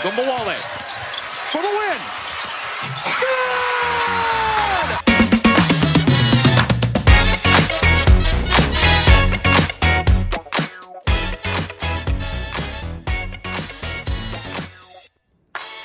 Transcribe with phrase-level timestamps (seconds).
[0.00, 0.56] Ogunbowale
[1.52, 2.00] for the win.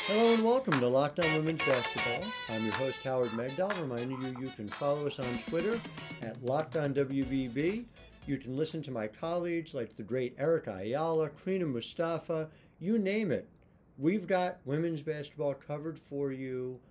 [0.07, 2.23] Hello and welcome to Locked On Women's Basketball.
[2.47, 5.77] I'm your host Howard Megdal, reminding you you can follow us on Twitter
[6.21, 7.83] at Locked On WBB.
[8.27, 12.47] You can listen to my colleagues like the great Erica Ayala, Krina Mustafa,
[12.79, 13.49] you name it.
[13.97, 16.81] We've got women's basketball covered for you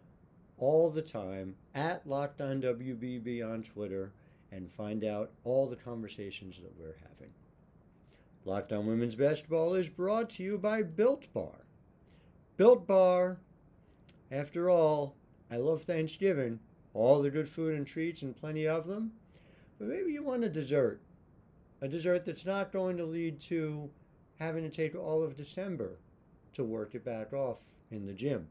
[0.56, 4.14] all the time at Locked On WBB on Twitter
[4.50, 7.30] and find out all the conversations that we're having.
[8.46, 11.66] Locked On Women's Basketball is brought to you by Built Bar.
[12.56, 13.38] Built Bar.
[14.30, 15.14] After all,
[15.50, 16.58] I love Thanksgiving,
[16.94, 19.12] all the good food and treats and plenty of them.
[19.78, 21.02] But maybe you want a dessert.
[21.82, 23.91] A dessert that's not going to lead to
[24.38, 25.98] having to take all of December
[26.54, 27.58] to work it back off
[27.90, 28.48] in the gym.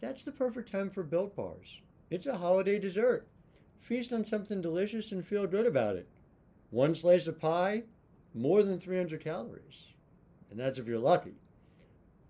[0.00, 1.80] That's the perfect time for Built Bars.
[2.10, 3.26] It's a holiday dessert.
[3.80, 6.08] Feast on something delicious and feel good about it.
[6.70, 7.82] One slice of pie,
[8.34, 9.84] more than 300 calories.
[10.50, 11.34] And that's if you're lucky.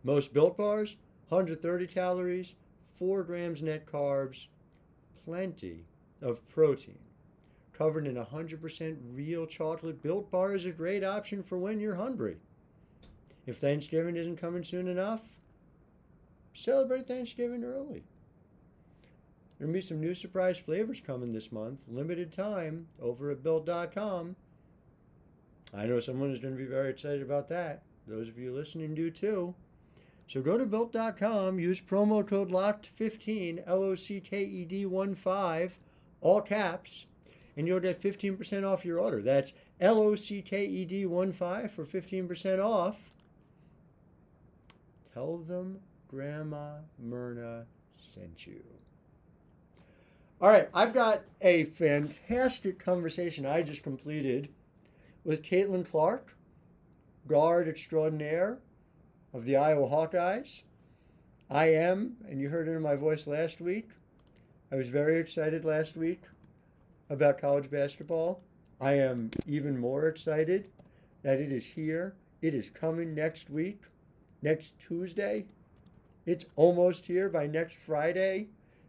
[0.02, 0.96] Most built bars,
[1.28, 2.54] 130 calories,
[2.98, 4.46] 4 grams net carbs,
[5.24, 5.84] plenty
[6.22, 6.98] of protein.
[7.72, 12.36] Covered in 100% real chocolate, Built Bar is a great option for when you're hungry.
[13.46, 15.22] If Thanksgiving isn't coming soon enough,
[16.52, 18.04] celebrate Thanksgiving early.
[19.58, 24.36] There'll be some new surprise flavors coming this month, limited time, over at Built.com.
[25.72, 27.82] I know someone is going to be very excited about that.
[28.06, 29.54] Those of you listening do too.
[30.26, 35.14] So go to built.com, use promo code LOCKED15, L O C K E D 1
[35.14, 35.78] 5,
[36.20, 37.06] all caps,
[37.56, 39.20] and you'll get 15% off your order.
[39.22, 43.09] That's L O C K E D 1 5 for 15% off.
[45.20, 47.66] Tell them Grandma Myrna
[48.14, 48.62] sent you.
[50.40, 54.48] All right, I've got a fantastic conversation I just completed
[55.22, 56.34] with Caitlin Clark,
[57.26, 58.60] guard extraordinaire
[59.34, 60.62] of the Iowa Hawkeyes.
[61.50, 63.90] I am, and you heard it in my voice last week.
[64.72, 66.22] I was very excited last week
[67.10, 68.40] about college basketball.
[68.80, 70.70] I am even more excited
[71.22, 72.14] that it is here.
[72.40, 73.82] It is coming next week,
[74.42, 75.46] next Tuesday.
[76.26, 78.48] It's almost here by next Friday.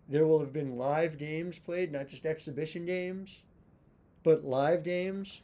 [0.10, 3.44] There will have been live games played, not just exhibition games,
[4.24, 5.42] but live games.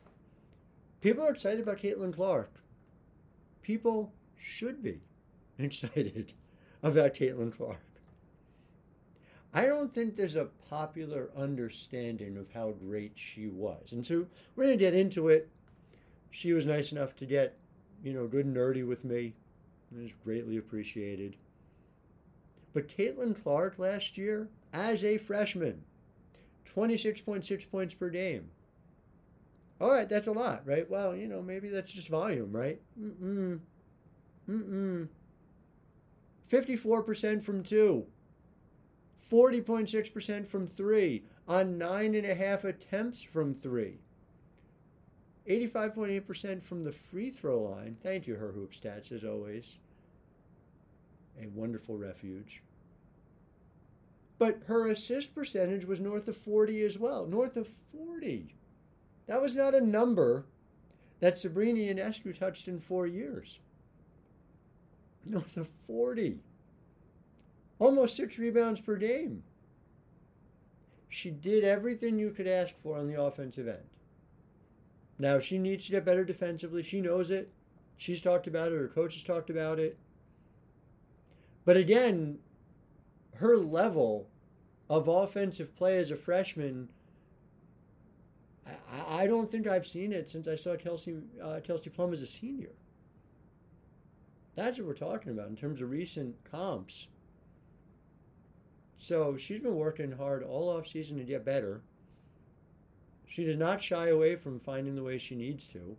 [1.01, 2.51] People are excited about Caitlin Clark.
[3.61, 4.99] People should be
[5.59, 6.33] excited
[6.83, 7.79] about Caitlin Clark.
[9.53, 13.91] I don't think there's a popular understanding of how great she was.
[13.91, 14.25] And so
[14.55, 15.49] we're going to get into it.
[16.29, 17.57] She was nice enough to get,
[18.03, 19.33] you know, good and nerdy with me.
[19.95, 21.35] It was greatly appreciated.
[22.73, 25.83] But Caitlin Clark last year, as a freshman,
[26.65, 28.49] 26.6 points per game.
[29.79, 30.89] All right, that's a lot, right?
[30.89, 32.81] Well, you know, maybe that's just volume, right?
[32.99, 33.59] Mm-mm.
[34.49, 35.07] Mm-mm.
[36.49, 38.05] 54% from two.
[39.31, 43.99] 40.6% from three on nine and a half attempts from three.
[45.47, 47.95] 85.8% from the free throw line.
[48.03, 49.77] Thank you, her hoop stats, as always.
[51.41, 52.61] A wonderful refuge.
[54.39, 57.25] But her assist percentage was north of 40 as well.
[57.25, 58.53] North of 40.
[59.27, 60.45] That was not a number
[61.19, 63.59] that Sabrina and Ionescu touched in four years.
[65.25, 66.39] North of 40.
[67.79, 69.43] Almost six rebounds per game.
[71.09, 73.77] She did everything you could ask for on the offensive end.
[75.19, 76.83] Now, she needs to get better defensively.
[76.83, 77.51] She knows it.
[77.97, 78.77] She's talked about it.
[78.77, 79.97] Her coach has talked about it.
[81.65, 82.37] But again,
[83.35, 84.27] her level
[84.89, 86.89] of offensive play as a freshman,
[88.65, 92.21] I, I don't think I've seen it since I saw Kelsey, uh, Kelsey Plum as
[92.21, 92.71] a senior.
[94.55, 97.07] That's what we're talking about in terms of recent comps.
[98.97, 101.81] So she's been working hard all off season to get better.
[103.27, 105.95] She does not shy away from finding the way she needs to.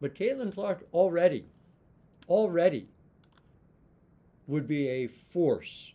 [0.00, 1.46] But Caitlin Clark already,
[2.28, 2.88] already
[4.46, 5.92] would be a force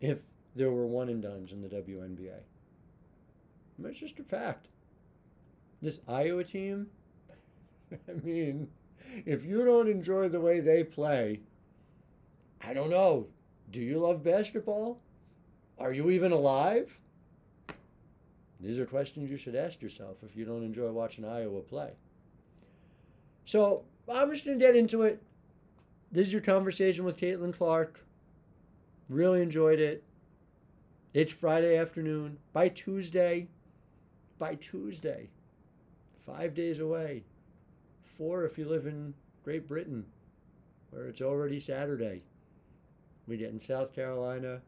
[0.00, 0.20] if
[0.54, 2.40] there were one and dones in the WNBA.
[3.78, 4.68] That's just a fact.
[5.80, 6.88] This Iowa team,
[8.08, 8.68] I mean,
[9.24, 11.40] if you don't enjoy the way they play,
[12.60, 13.28] I don't know.
[13.70, 15.00] Do you love basketball?
[15.78, 16.98] Are you even alive?
[18.60, 21.92] These are questions you should ask yourself if you don't enjoy watching Iowa play.
[23.44, 25.22] So I'm just going to get into it.
[26.10, 28.04] this is your conversation with Caitlin Clark.
[29.08, 30.02] Really enjoyed it.
[31.14, 32.38] It's Friday afternoon.
[32.52, 33.48] By Tuesday,
[34.38, 35.28] by Tuesday,
[36.26, 37.24] five days away.
[38.16, 39.14] Four if you live in
[39.44, 40.04] Great Britain,
[40.90, 42.22] where it's already Saturday.
[43.26, 44.60] We get in South Carolina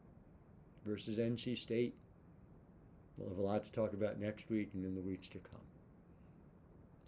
[0.85, 1.93] versus NC State.
[3.21, 5.61] We'll have a lot to talk about next week and in the weeks to come.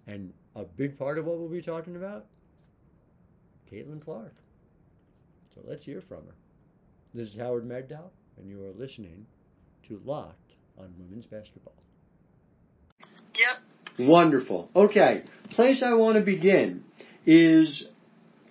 [0.05, 2.25] And a big part of what we'll be talking about,
[3.71, 4.35] Caitlin Clark.
[5.55, 6.35] So let's hear from her.
[7.13, 9.25] This is Howard Megdal, and you are listening
[9.87, 10.37] to Locked
[10.77, 11.73] on Women's Basketball.
[13.35, 14.07] Yep.
[14.07, 14.69] Wonderful.
[14.75, 16.83] Okay, place I want to begin
[17.25, 17.87] is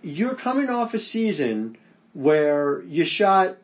[0.03, 1.77] you're coming off a season
[2.13, 3.59] where you shot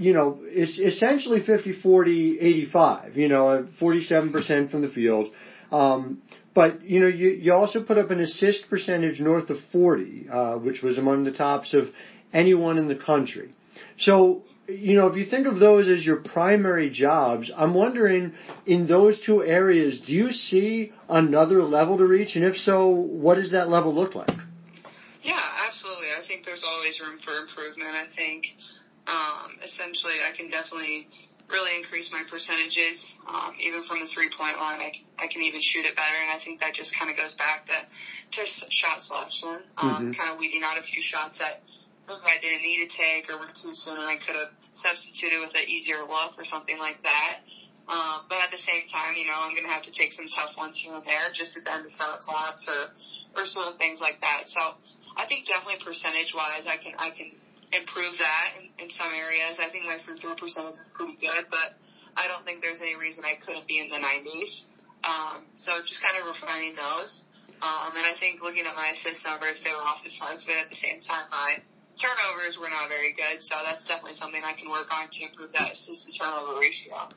[0.00, 5.28] you know, it's essentially 50, 40, 85, you know, 47% from the field.
[5.70, 6.22] Um,
[6.54, 10.54] but, you know, you, you also put up an assist percentage north of 40, uh,
[10.54, 11.88] which was among the tops of
[12.32, 13.54] anyone in the country.
[13.98, 18.32] So, you know, if you think of those as your primary jobs, I'm wondering
[18.64, 22.36] in those two areas, do you see another level to reach?
[22.36, 24.30] And if so, what does that level look like?
[25.22, 25.38] Yeah,
[25.68, 26.06] absolutely.
[26.18, 27.90] I think there's always room for improvement.
[27.90, 28.46] I think
[29.10, 31.10] um, essentially, I can definitely
[31.50, 32.96] really increase my percentages,
[33.26, 34.78] um, even from the three point line.
[34.78, 37.34] I, I can even shoot it better, and I think that just kind of goes
[37.34, 38.40] back to, to
[38.70, 40.10] shot selection, um, mm-hmm.
[40.14, 41.66] kind of weeding out a few shots that
[42.06, 45.54] I didn't need to take or were too soon, and I could have substituted with
[45.58, 47.42] an easier look or something like that.
[47.90, 50.30] Um, but at the same time, you know, I'm going to have to take some
[50.30, 52.94] tough ones here and there just at the end of shot clocks or,
[53.34, 54.46] or certain things like that.
[54.46, 54.78] So
[55.18, 57.34] I think definitely percentage wise, I can, I can
[57.72, 59.58] improve that in, in some areas.
[59.62, 61.78] I think my free throw percentage is pretty good, but
[62.16, 64.66] I don't think there's any reason I couldn't be in the 90s.
[65.06, 67.24] Um, so just kind of refining those.
[67.62, 70.56] Um, and I think looking at my assist numbers, they were off the charts, but
[70.56, 71.60] at the same time, my
[72.00, 73.42] turnovers were not very good.
[73.44, 77.08] So that's definitely something I can work on to improve that assist to turnover ratio.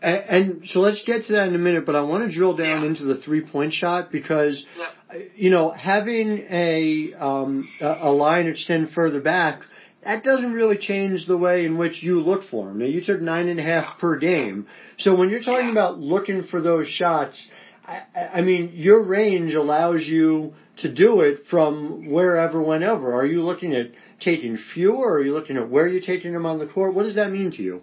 [0.00, 2.54] And, and so let's get to that in a minute, but I want to drill
[2.56, 2.88] down yeah.
[2.88, 5.30] into the three point shot because, yep.
[5.34, 9.62] you know, having a, um, a line extend further back
[10.04, 12.78] that doesn't really change the way in which you look for them.
[12.78, 14.66] Now you took nine and a half per game,
[14.98, 17.46] so when you're talking about looking for those shots,
[17.84, 18.02] I,
[18.34, 23.12] I mean your range allows you to do it from wherever, whenever.
[23.14, 23.90] Are you looking at
[24.20, 24.96] taking fewer?
[24.96, 26.94] Or are you looking at where you're taking them on the court?
[26.94, 27.82] What does that mean to you?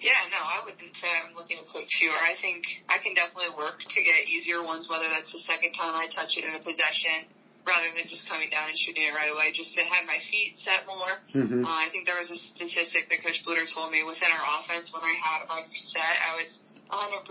[0.00, 2.14] Yeah, no, I wouldn't say I'm looking to take fewer.
[2.14, 5.94] I think I can definitely work to get easier ones, whether that's the second time
[5.94, 7.26] I touch it in a possession
[7.66, 10.56] rather than just coming down and shooting it right away, just to have my feet
[10.56, 11.14] set more.
[11.34, 11.64] Mm-hmm.
[11.64, 14.92] Uh, I think there was a statistic that Coach Bluder told me within our offense
[14.92, 16.48] when I had my feet set, I was
[16.88, 17.28] 100%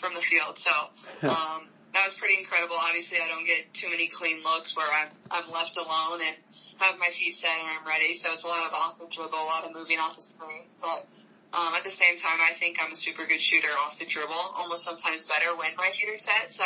[0.00, 0.58] from the field.
[0.58, 0.74] So
[1.30, 2.74] um, that was pretty incredible.
[2.74, 6.34] Obviously, I don't get too many clean looks where I'm, I'm left alone and
[6.80, 8.16] have my feet set and I'm ready.
[8.16, 10.74] So it's a lot of off the dribble, a lot of moving off the screens.
[10.80, 11.04] But
[11.52, 14.56] um, at the same time, I think I'm a super good shooter off the dribble,
[14.56, 16.48] almost sometimes better when my feet are set.
[16.48, 16.64] So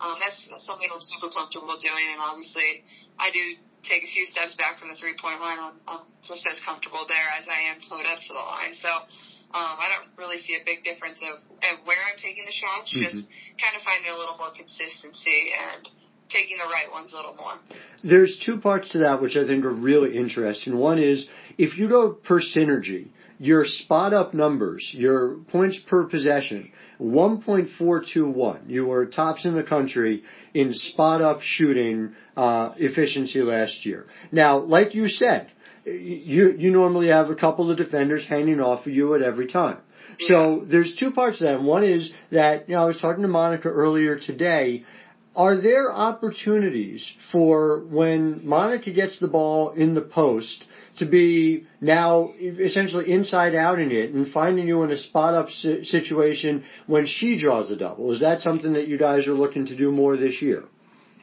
[0.00, 2.84] um, that's something I'm super comfortable doing, and obviously,
[3.20, 5.60] I do take a few steps back from the three point line.
[5.60, 8.74] I'm, I'm just as comfortable there as I am toed up to the line.
[8.74, 12.52] So um, I don't really see a big difference of, of where I'm taking the
[12.52, 12.92] shots.
[12.92, 13.04] Mm-hmm.
[13.04, 13.28] Just
[13.60, 15.88] kind of finding a little more consistency and
[16.28, 17.58] taking the right ones a little more.
[18.04, 20.76] There's two parts to that which I think are really interesting.
[20.76, 21.26] One is
[21.58, 23.08] if you go per synergy,
[23.38, 28.68] your spot up numbers, your points per possession 1.421.
[28.68, 34.04] You were tops in the country in spot up shooting uh, efficiency last year.
[34.30, 35.50] Now, like you said,
[35.84, 39.78] you you normally have a couple of defenders hanging off of you at every time.
[40.18, 41.62] So there's two parts to that.
[41.62, 44.84] One is that you know I was talking to Monica earlier today.
[45.36, 50.64] Are there opportunities for when Monica gets the ball in the post
[51.00, 55.48] to be now essentially inside out in it and finding you in a spot up
[55.50, 58.12] situation when she draws a double.
[58.12, 60.62] Is that something that you guys are looking to do more this year?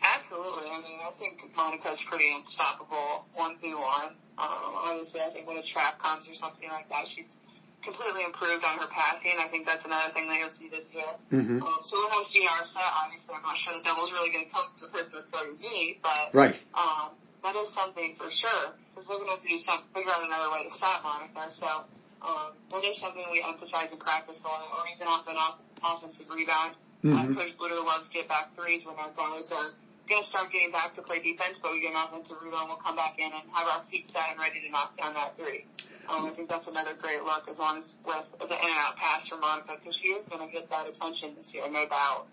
[0.02, 0.70] Absolutely.
[0.70, 4.18] I mean, I think Monica's pretty unstoppable one v one.
[4.38, 7.38] Um, obviously, I think when a trap comes or something like that, she's
[7.86, 9.38] completely improved on her passing.
[9.38, 11.14] I think that's another thing that you'll see this year.
[11.30, 11.62] Mm-hmm.
[11.62, 11.96] Um, so
[12.34, 14.92] see our set, obviously, I'm not sure the double's really going to come to the
[14.92, 16.58] person that's guarding me, but right.
[16.74, 17.14] Um,
[17.46, 20.26] that is something for sure because they're going to have to do some figure out
[20.26, 21.54] another way to stop Monica.
[21.62, 21.86] So
[22.26, 25.62] um, that is something we emphasize in practice a lot, or even off an off-
[25.86, 26.74] offensive rebound.
[27.06, 27.14] Mm-hmm.
[27.14, 29.78] Uh, Coach Bluder loves get back threes when our guards are
[30.10, 32.82] going to start getting back to play defense, but we get an offensive rebound, we'll
[32.82, 35.70] come back in and have our feet set and ready to knock down that three.
[36.10, 38.96] Um, I think that's another great look as long as with the in and out
[38.96, 42.32] pass from Monica because she is going to get that attention this year, no doubt.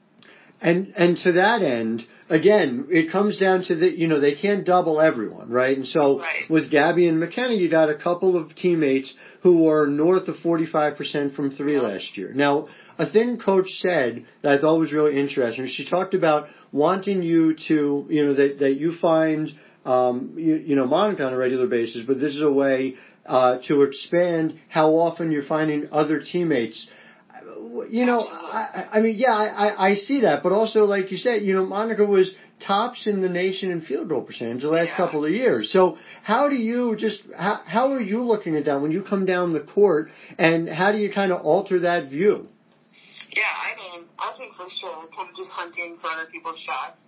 [0.60, 4.64] And and to that end, again, it comes down to that you know they can't
[4.64, 5.76] double everyone, right?
[5.76, 6.48] And so Right.
[6.48, 11.34] with Gabby and McKenna, you got a couple of teammates who were north of 45%
[11.34, 11.82] from three Yeah.
[11.82, 12.32] last year.
[12.34, 12.68] Now,
[12.98, 15.66] a thing coach said that I thought was really interesting.
[15.66, 19.52] She talked about wanting you to, you know, that that you find,
[19.84, 22.94] um, you, you know, Monica on a regular basis, but this is a way
[23.26, 26.88] uh, to expand how often you're finding other teammates.
[27.90, 31.42] You know, I, I mean, yeah, I, I- see that, but also, like you said,
[31.42, 34.96] you know, Monica was tops in the nation in field goal percentage the last Yeah.
[34.96, 35.72] couple of years.
[35.72, 39.26] So, how do you just how, how are you looking at that when you come
[39.26, 42.46] down the court, and how do you kind of alter that view?
[43.30, 47.00] Yeah, I mean, I think for sure, kind of just hunting for other people's shots.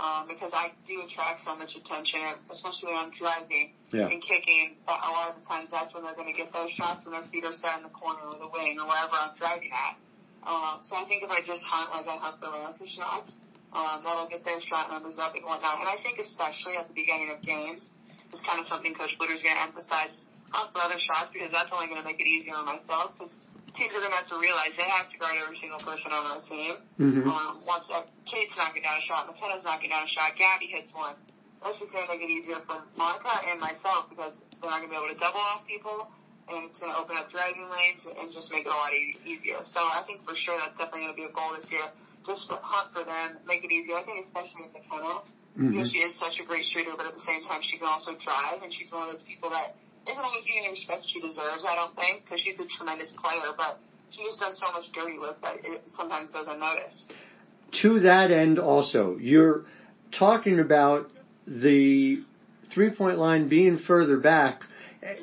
[0.00, 2.18] Um, because I do attract so much attention,
[2.50, 4.08] especially when I'm driving Yeah.
[4.10, 4.74] and kicking.
[4.86, 7.12] But a lot of the times, that's when they're going to get those shots when
[7.14, 9.94] their feet are set in the corner or the wing or wherever I'm driving at.
[10.44, 13.32] Uh, so I think if I just hunt like I hunt for America shots,
[13.72, 15.80] um, that'll get their shot numbers up and whatnot.
[15.80, 17.88] And I think especially at the beginning of games,
[18.30, 20.14] it's kind of something Coach Bluder's going to emphasize
[20.54, 23.34] hunt for other shots because that's only going to make it easier on myself because
[23.74, 26.22] teams are going to have to realize they have to guard every single person on
[26.22, 26.78] our team.
[26.98, 27.26] Mm-hmm.
[27.26, 30.94] Um, once uh, Kate's knocking down a shot, McKenna's knocking down a shot, Gabby hits
[30.94, 31.18] one.
[31.58, 34.92] That's just going to make it easier for Monica and myself because they're not going
[34.92, 36.06] to be able to double off people,
[36.48, 38.92] and it's going to open up driving lanes and just make it a lot
[39.24, 39.60] easier.
[39.64, 41.88] So I think for sure that's definitely going to be a goal this year.
[42.24, 44.00] Just for, hunt for them, make it easier.
[44.00, 45.24] I think especially with McKenna,
[45.54, 45.70] Mm-hmm.
[45.70, 48.10] because she is such a great shooter, but at the same time she can also
[48.18, 51.62] drive, and she's one of those people that isn't always getting the respect she deserves.
[51.62, 53.78] I don't think because she's a tremendous player, but
[54.10, 57.12] she just does so much dirty work that it sometimes goes unnoticed.
[57.82, 59.62] to that end also, you're
[60.10, 61.08] talking about
[61.46, 62.18] the
[62.74, 64.62] three point line being further back,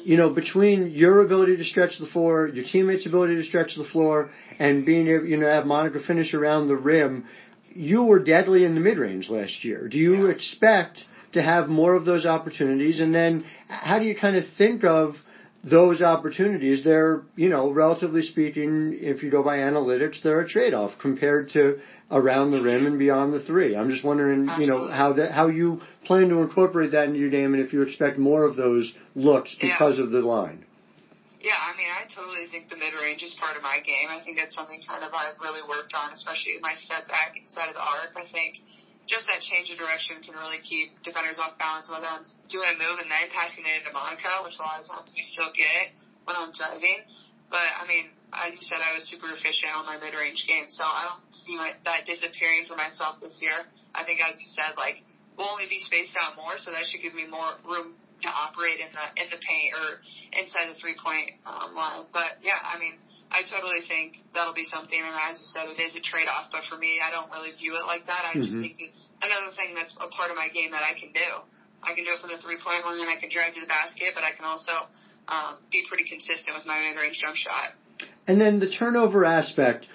[0.03, 3.83] you know, between your ability to stretch the floor, your teammates' ability to stretch the
[3.83, 7.25] floor, and being able, you know, have Monica finish around the rim,
[7.73, 9.87] you were deadly in the mid range last year.
[9.87, 10.31] Do you Yeah.
[10.31, 12.99] expect to have more of those opportunities?
[12.99, 15.15] And then how do you kind of think of
[15.63, 20.91] those opportunities, they're, you know, relatively speaking, if you go by analytics, they're a trade-off
[20.99, 23.75] compared to around the rim and beyond the three.
[23.75, 27.29] I'm just wondering, you know, how that, how you plan to incorporate that into your
[27.29, 29.73] game and if you expect more of those looks Yeah.
[29.73, 30.65] because of the line.
[31.39, 34.09] Yeah, I mean, I totally think the mid range is part of my game.
[34.09, 37.69] I think that's something kind of I've really worked on, especially my step back inside
[37.69, 38.13] of the arc.
[38.15, 38.61] I think
[39.11, 42.77] just that change of direction can really keep defenders off balance, whether I'm doing a
[42.79, 45.91] move and then passing it into Monica, which a lot of times we still get
[46.23, 47.03] when I'm driving.
[47.51, 50.71] But I mean, as you said, I was super efficient on my mid range game,
[50.71, 53.67] so I don't see my, that disappearing for myself this year.
[53.91, 55.03] I think, as you said, like
[55.35, 58.79] we'll only be spaced out more, so that should give me more room to operate
[58.79, 59.99] in the in the paint or
[60.37, 62.05] inside the three point um, line.
[62.13, 62.95] But yeah, I mean,
[63.31, 64.97] I totally think that'll be something.
[64.97, 66.51] And as you said, it is a trade off.
[66.51, 68.25] But for me, I don't really view it like that.
[68.25, 68.61] I just Mhm.
[68.61, 71.29] think it's another thing that's a part of my game that I can do.
[71.83, 73.67] I can do it from the three point line, and I can drive to the
[73.67, 74.87] basket, but I can also
[75.27, 77.73] um, be pretty consistent with my mid range jump shot.
[78.27, 79.85] And then the turnover aspect,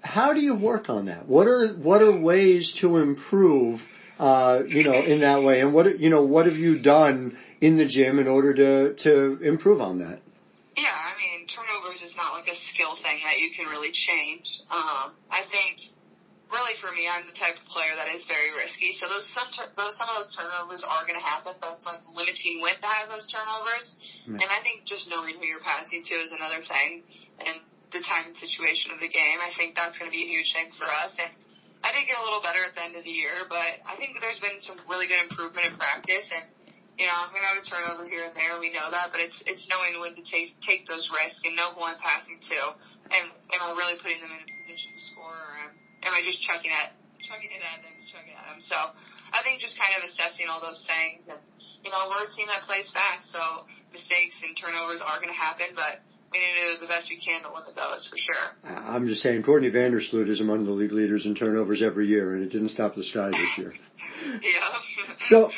[0.00, 1.28] how do you work on that?
[1.28, 3.80] What are what are ways to improve
[4.18, 5.60] uh, you know, in that way?
[5.60, 9.38] And what you know, what have you done in the gym in order to to
[9.40, 10.18] improve on that?
[10.74, 14.48] Yeah, I mean, turnovers is not like a skill thing that you can really change.
[14.66, 15.92] Um, I think,
[16.50, 18.90] really for me, I'm the type of player that is very risky.
[18.98, 21.86] So those some tur- those some of those turnovers are going to happen, but it's
[21.86, 23.94] like limiting when to have those turnovers.
[24.26, 24.42] Right.
[24.42, 27.06] And I think just knowing who you're passing to is another thing,
[27.46, 27.62] and
[27.94, 29.38] the time and situation of the game.
[29.38, 31.12] I think that's going to be a huge thing for us.
[31.20, 31.30] And
[31.84, 34.16] I did get a little better at the end of the year, but I think
[34.18, 36.48] there's been some really good improvement in practice and
[37.00, 38.60] you know, I'm gonna have a turnover here and there.
[38.60, 41.72] We know that, but it's it's knowing when to take take those risks and know
[41.72, 42.76] who I'm passing to,
[43.08, 45.72] and am I really putting them in a position to score, or
[46.04, 46.92] am, I just chucking at
[47.24, 48.60] chucking it at them, chucking at them?
[48.60, 51.40] So I think just kind of assessing all those things, and
[51.80, 55.72] you know, we're a team that plays fast, so mistakes and turnovers are gonna happen,
[55.72, 58.44] but we need to do the best we can to limit those for sure.
[58.64, 62.34] Uh, I'm just saying, Courtney Vandersloot is among the league leaders in turnovers every year,
[62.34, 63.72] and it didn't stop the sky this year.
[64.24, 64.78] Yeah.
[65.28, 65.50] So,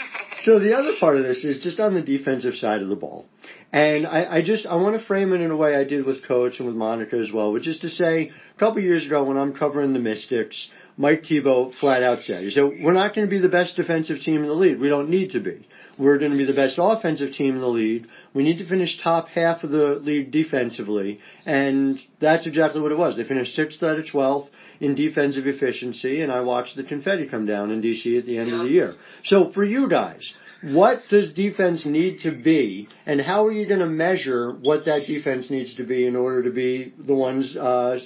[0.42, 3.26] so the other part of this is just on the defensive side of the ball.
[3.72, 6.26] And I, I just, I want to frame it in a way I did with
[6.26, 9.36] Coach and with Monica as well, which is to say, a couple years ago when
[9.36, 13.30] I'm covering the Mystics, Mike Thibault flat out said, he said, we're not going to
[13.30, 14.78] be the best defensive team in the league.
[14.78, 15.66] We don't need to be.
[15.98, 18.06] We're going to be the best offensive team in the league.
[18.32, 21.20] We need to finish top half of the league defensively.
[21.46, 23.16] And that's exactly what it was.
[23.16, 24.48] They finished sixth out of 12th
[24.80, 28.52] in defensive efficiency, and I watched the confetti come down in DC at the end
[28.52, 28.94] of the year.
[29.24, 33.80] So for you guys, what does defense need to be, and how are you going
[33.80, 37.98] to measure what that defense needs to be in order to be the ones uh,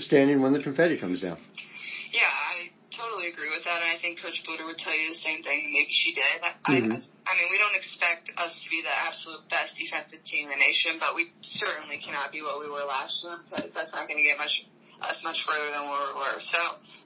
[0.00, 1.38] standing when the confetti comes down?
[3.26, 5.10] Yeah, I totally totally agree with that, and I think Coach Bluder would tell you
[5.10, 5.72] the same thing.
[5.72, 6.38] Maybe she did.
[6.42, 6.92] Mm-hmm.
[6.92, 10.54] I, I mean, we don't expect us to be the absolute best defensive team in
[10.54, 14.06] the nation, but we certainly cannot be what we were last year because that's not
[14.06, 14.66] going to get much
[14.96, 16.38] us much further than where we were.
[16.40, 16.60] So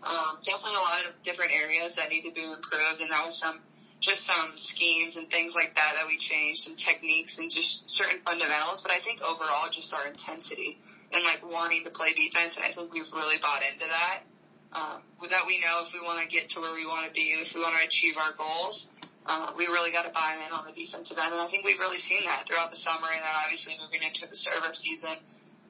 [0.07, 3.35] um, definitely a lot of different areas that need to be improved, and that was
[3.41, 3.59] some
[4.01, 8.23] just some schemes and things like that that we changed, some techniques and just certain
[8.25, 8.81] fundamentals.
[8.81, 10.81] But I think overall, just our intensity
[11.13, 14.30] and like wanting to play defense, and I think we've really bought into that.
[14.71, 17.35] Um, that we know if we want to get to where we want to be,
[17.35, 18.87] if we want to achieve our goals,
[19.27, 21.79] uh, we really got to buy in on the defensive end, and I think we've
[21.79, 25.19] really seen that throughout the summer, and then obviously moving into the server season,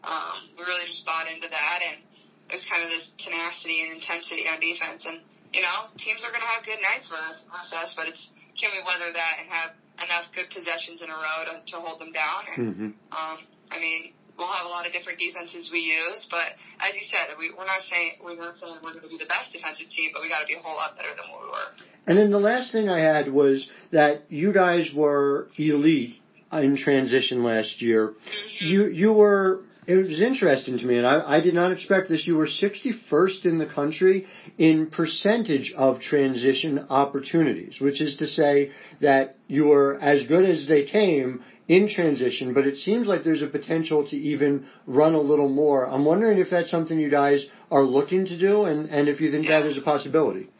[0.04, 2.00] um, we really just bought into that, and
[2.49, 6.30] it was kind of this tenacity and intensity on defense, and you know, teams are
[6.30, 9.71] going to have good nights for us, but it's can we weather that and have
[9.99, 12.40] enough good possessions in a row to, to hold them down?
[12.54, 12.90] And mm-hmm.
[13.11, 13.38] um,
[13.71, 17.37] I mean, we'll have a lot of different defenses we use, but as you said,
[17.39, 20.11] we, we're not saying we're not saying we're going to be the best defensive team,
[20.13, 21.69] but we got to be a whole lot better than what we were.
[22.07, 26.17] And then the last thing I had was that you guys were elite
[26.53, 28.09] in transition last year.
[28.09, 28.67] Mm-hmm.
[28.67, 32.27] You you were it was interesting to me, and I, I, did not expect this.
[32.27, 38.73] You were 61st in the country in percentage of transition opportunities, which is to say
[39.01, 43.47] that you were as good as they came in transition, but it seems like there's
[43.47, 45.87] a potential to even run a little more.
[45.87, 49.31] I'm wondering if that's something you guys are looking to do and, and if you
[49.31, 49.62] think yeah.
[49.62, 50.50] that is a possibility.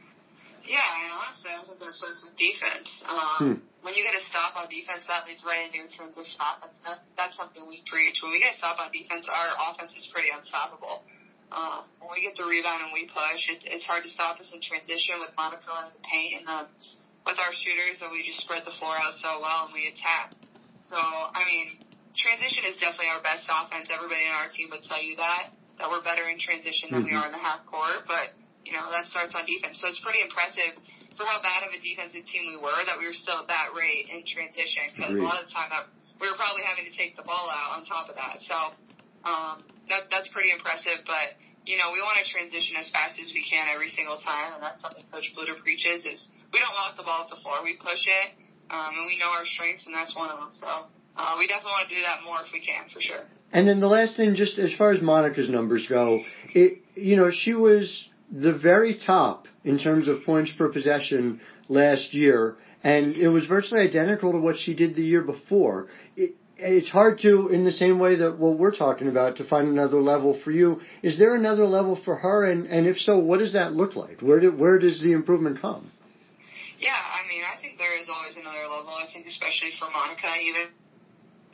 [0.63, 3.03] Yeah, and honestly, I think that starts with defense.
[3.11, 3.57] Um, hmm.
[3.83, 6.79] When you get a stop on defense, that leads right into your transition offense.
[6.87, 8.23] That's, that's something we preach.
[8.23, 11.03] When we get a stop on defense, our offense is pretty unstoppable.
[11.51, 14.55] Um, when we get the rebound and we push, it, it's hard to stop us
[14.55, 16.59] in transition with Monica running the paint and the,
[17.27, 20.39] with our shooters that we just spread the floor out so well and we attack.
[20.91, 21.79] So, I mean,
[22.19, 23.95] transition is definitely our best offense.
[23.95, 27.15] Everybody in our team would tell you that, that we're better in transition than mm-hmm.
[27.15, 28.35] we are in the half court, but,
[28.67, 29.79] you know, that starts on defense.
[29.79, 30.75] So it's pretty impressive
[31.15, 33.71] for how bad of a defensive team we were that we were still at that
[33.79, 35.87] rate in transition because a lot of the time that
[36.19, 38.43] we were probably having to take the ball out on top of that.
[38.43, 38.75] So,
[39.23, 39.63] um,
[39.95, 41.39] that, that's pretty impressive, but,
[41.71, 44.63] you know, we want to transition as fast as we can every single time, and
[44.65, 47.63] that's something Coach Bluder preaches is we don't walk the ball off the floor.
[47.63, 48.35] We push it,
[48.71, 50.49] um, and we know our strengths, and that's one of them.
[50.53, 50.67] So
[51.17, 53.25] uh, we definitely want to do that more if we can, for sure.
[53.53, 56.21] And then the last thing, just as far as Monica's numbers go,
[56.55, 62.15] it you know she was the very top in terms of points per possession last
[62.15, 65.89] year, and it was virtually identical to what she did the year before.
[66.17, 69.69] It, it's hard to, in the same way that what we're talking about, to find
[69.69, 70.81] another level for you.
[71.03, 74.21] Is there another level for her, and, and if so, what does that look like?
[74.21, 75.91] Where do, where does the improvement come?
[76.79, 78.93] Yeah, I mean, I think there is always another level.
[78.93, 80.77] I think especially for Monica, even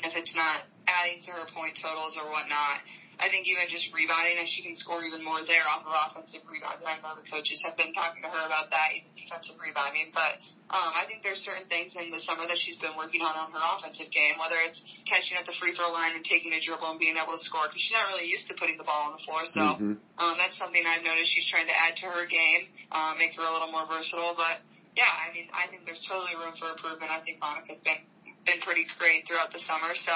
[0.03, 2.83] if it's not adding to her point totals or whatnot.
[3.17, 6.45] I think even just rebounding, and she can score even more there off of offensive
[6.45, 6.85] rebounds.
[6.85, 10.13] And I know the coaches have been talking to her about that, even defensive rebounding.
[10.13, 10.37] But
[10.69, 13.57] um, I think there's certain things in the summer that she's been working on on
[13.57, 16.93] her offensive game, whether it's catching at the free throw line and taking a dribble
[16.93, 19.17] and being able to score, because she's not really used to putting the ball on
[19.17, 19.49] the floor.
[19.49, 19.97] So mm-hmm.
[20.21, 23.45] um, that's something I've noticed she's trying to add to her game, uh, make her
[23.49, 24.37] a little more versatile.
[24.37, 24.61] But
[24.97, 27.13] yeah, I mean, I think there's totally room for improvement.
[27.13, 28.01] I think Monica's been
[28.49, 30.15] been pretty great throughout the summer, so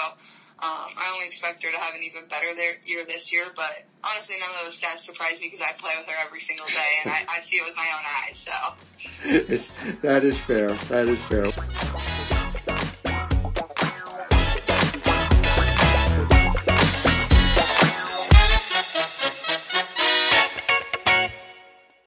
[0.63, 3.47] um, I only expect her to have an even better there, year this year.
[3.57, 6.67] But honestly, none of those stats surprise me because I play with her every single
[6.67, 8.37] day and I, I see it with my own eyes.
[8.45, 8.57] So
[10.03, 10.69] that is fair.
[10.93, 11.51] That is fair.